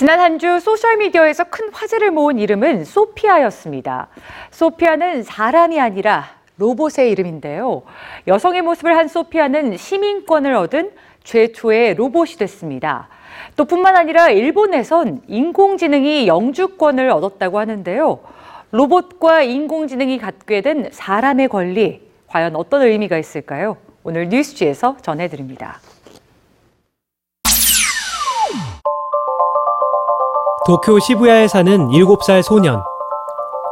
지난 0.00 0.18
한 0.18 0.38
주 0.38 0.60
소셜미디어에서 0.60 1.44
큰 1.50 1.68
화제를 1.70 2.10
모은 2.10 2.38
이름은 2.38 2.86
소피아였습니다. 2.86 4.08
소피아는 4.50 5.24
사람이 5.24 5.78
아니라 5.78 6.24
로봇의 6.56 7.10
이름인데요. 7.10 7.82
여성의 8.26 8.62
모습을 8.62 8.96
한 8.96 9.08
소피아는 9.08 9.76
시민권을 9.76 10.54
얻은 10.54 10.92
최초의 11.22 11.96
로봇이 11.96 12.36
됐습니다. 12.38 13.08
또 13.56 13.66
뿐만 13.66 13.94
아니라 13.94 14.30
일본에선 14.30 15.20
인공지능이 15.28 16.26
영주권을 16.26 17.10
얻었다고 17.10 17.58
하는데요. 17.58 18.20
로봇과 18.70 19.42
인공지능이 19.42 20.16
갖게 20.16 20.62
된 20.62 20.88
사람의 20.90 21.48
권리, 21.48 22.00
과연 22.26 22.56
어떤 22.56 22.80
의미가 22.80 23.18
있을까요? 23.18 23.76
오늘 24.02 24.30
뉴스지에서 24.30 24.96
전해드립니다. 25.02 25.78
도쿄 30.66 30.98
시부야에 30.98 31.48
사는 31.48 31.88
7살 31.88 32.42
소년. 32.42 32.82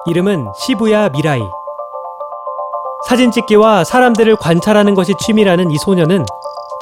이름은 0.06 0.48
시부야 0.56 1.10
미라이. 1.10 1.42
사진 3.06 3.30
찍기와 3.30 3.84
사람들을 3.84 4.36
관찰하는 4.36 4.94
것이 4.94 5.14
취미라는 5.20 5.70
이 5.70 5.78
소년은 5.78 6.24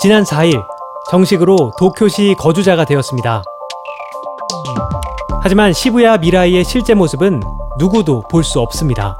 지난 0.00 0.22
4일 0.24 0.64
정식으로 1.10 1.72
도쿄시 1.78 2.34
거주자가 2.38 2.84
되었습니다. 2.84 3.42
하지만 5.42 5.72
시부야 5.72 6.18
미라이의 6.18 6.64
실제 6.64 6.94
모습은 6.94 7.42
누구도 7.78 8.22
볼 8.30 8.42
수 8.42 8.60
없습니다. 8.60 9.16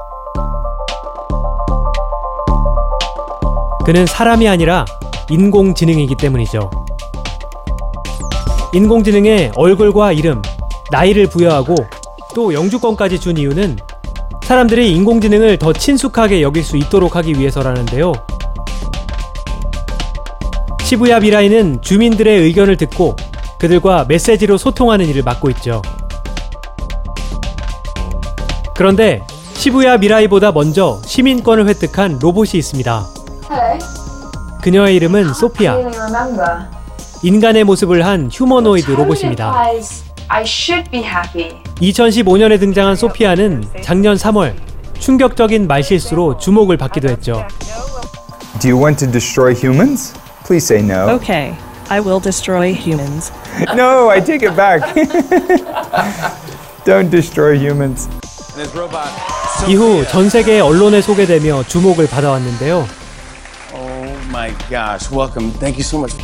그는 3.85 4.05
사람이 4.05 4.47
아니라 4.49 4.83
인공지능이기 5.29 6.15
때문이죠. 6.15 6.69
인공지능의 8.73 9.53
얼굴과 9.55 10.11
이름, 10.11 10.41
나이를 10.91 11.27
부여하고 11.27 11.75
또 12.35 12.53
영주권까지 12.53 13.19
준 13.19 13.37
이유는 13.37 13.77
사람들이 14.43 14.91
인공지능을 14.93 15.57
더 15.57 15.73
친숙하게 15.73 16.41
여길 16.41 16.63
수 16.63 16.77
있도록 16.77 17.15
하기 17.17 17.33
위해서라는데요. 17.37 18.13
시부야 20.83 21.19
미라이는 21.19 21.81
주민들의 21.81 22.43
의견을 22.43 22.77
듣고 22.77 23.15
그들과 23.59 24.05
메시지로 24.07 24.57
소통하는 24.57 25.05
일을 25.07 25.23
맡고 25.23 25.49
있죠. 25.49 25.81
그런데 28.75 29.21
시부야 29.55 29.97
미라이보다 29.97 30.51
먼저 30.53 31.01
시민권을 31.03 31.67
획득한 31.67 32.19
로봇이 32.21 32.51
있습니다. 32.53 33.05
그녀의 34.61 34.95
이름은 34.95 35.33
소피아. 35.33 35.77
인간의 37.23 37.63
모습을 37.63 38.05
한 38.05 38.29
휴머노이드 38.31 38.91
로봇입니다. 38.91 39.51
I 40.29 40.43
should 40.43 40.89
be 40.91 41.01
happy. 41.01 41.55
2015년에 41.81 42.59
등장한 42.59 42.95
소피아는 42.95 43.63
작년 43.81 44.17
3월 44.17 44.53
충격적인 44.99 45.67
말실수로 45.67 46.37
주목을 46.37 46.77
받기도 46.77 47.07
했죠. 47.09 47.45
Do 48.59 48.69
you 48.69 48.81
want 48.83 49.03
to 49.05 49.11
destroy 49.11 49.53
humans? 49.53 50.13
Please 50.45 50.65
say 50.65 50.83
no. 50.83 51.15
Okay, 51.15 51.55
I 51.89 51.99
will 52.01 52.21
destroy 52.21 52.73
humans. 52.73 53.31
No, 53.75 54.09
I 54.09 54.23
take 54.23 54.47
it 54.47 54.55
back. 54.55 54.81
Don't 56.83 57.09
destroy 57.09 57.55
humans. 57.57 58.09
이후 59.67 60.03
전 60.09 60.29
세계 60.29 60.59
언론에 60.59 61.01
소개되며 61.01 61.63
주목을 61.67 62.07
받아왔는데요. 62.07 62.87
Oh 63.73 64.11
my 64.29 64.51
gosh, 64.69 65.09
welcome. 65.11 65.51
Thank 65.59 65.77
you 65.77 65.83
so 65.83 65.99
much. 65.99 66.17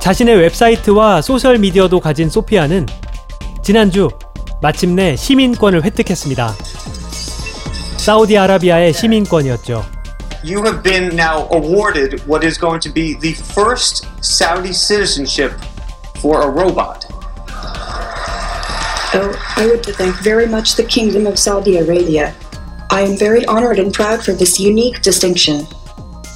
자신의 0.00 0.36
웹사이트와 0.36 1.22
소셜 1.22 1.58
미디어도 1.58 2.00
가진 2.00 2.28
소피아는 2.28 2.86
지난주 3.63 4.09
마침내 4.61 5.15
시민권을 5.15 5.83
획득했습니다. 5.83 6.55
사우디아라비아의 7.97 8.93
시민권이었죠. 8.93 9.85
You 10.43 10.63
have 10.63 10.81
been 10.83 11.13
now 11.13 11.47
awarded 11.51 12.23
what 12.25 12.45
is 12.45 12.57
going 12.57 12.79
to 12.81 12.91
be 12.91 13.13
the 13.19 13.33
first 13.53 14.07
Saudi 14.21 14.71
citizenship 14.71 15.53
for 16.19 16.41
a 16.41 16.49
robot. 16.49 17.05
Oh, 19.11 19.33
I 19.57 19.65
would 19.65 19.83
thank 19.83 20.15
very 20.23 20.47
much 20.47 20.75
the 20.75 20.83
Kingdom 20.83 21.27
of 21.27 21.37
Saudi 21.37 21.77
Arabia. 21.77 22.33
I 22.89 23.01
am 23.01 23.17
very 23.17 23.45
honored 23.45 23.79
and 23.79 23.93
proud 23.93 24.23
for 24.23 24.33
this 24.33 24.59
unique 24.59 25.01
distinction. 25.01 25.67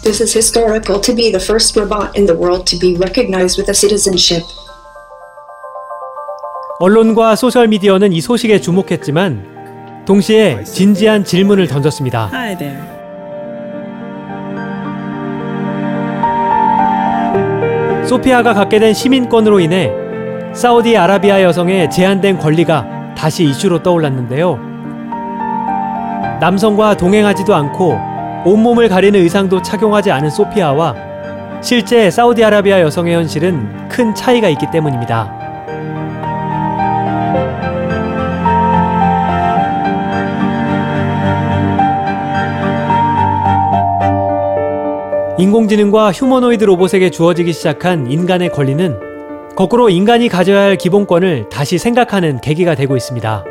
This 0.04 0.20
is 0.20 0.34
historical 0.34 1.00
to 1.00 1.14
be 1.14 1.32
the 1.32 1.40
first 1.40 1.76
robot 1.76 2.18
in 2.18 2.26
the 2.26 2.36
world 2.36 2.68
to 2.68 2.76
be 2.76 2.98
recognized 2.98 3.58
with 3.58 3.70
a 3.70 3.74
citizenship. 3.74 4.44
언론과 6.81 7.35
소셜 7.35 7.67
미디어는 7.67 8.13
이 8.13 8.21
소식에 8.21 8.61
주목했지만 8.61 10.05
동시에 10.05 10.63
진지한 10.63 11.25
질문을 11.25 11.67
던졌습니다. 11.67 12.31
Hi 12.33 12.57
there. 12.57 12.79
소피아가 18.07 18.55
갖게 18.55 18.79
된 18.79 18.95
시민권으로 18.95 19.59
인해 19.59 19.91
사우디아라비아 20.55 21.43
여성의 21.43 21.91
제한된 21.91 22.39
권리가 22.39 23.15
다시 23.17 23.45
이슈로 23.45 23.83
떠올랐는데요. 23.83 24.57
남성과 26.41 26.97
동행하지도 26.97 27.57
않고 27.57 27.99
온몸을 28.45 28.89
가리는 28.89 29.19
의상도 29.19 29.63
착용하지 29.63 30.13
않은 30.13 30.31
소피아와 30.31 30.95
실제 31.61 32.09
사우디아라비아 32.09 32.81
여성의 32.83 33.17
현실은 33.17 33.89
큰 33.89 34.15
차이가 34.15 34.49
있기 34.49 34.71
때문입니다. 34.71 35.38
인공지능과 45.39 46.11
휴머노이드 46.11 46.65
로봇에게 46.65 47.11
주어지기 47.11 47.53
시작한 47.53 48.11
인간의 48.11 48.51
권리는 48.51 48.99
거꾸로 49.55 49.89
인간이 49.89 50.29
가져야 50.29 50.63
할 50.63 50.77
기본권을 50.77 51.49
다시 51.49 51.79
생각하는 51.79 52.41
계기가 52.41 52.75
되고 52.75 52.97
있습니다. 52.97 53.45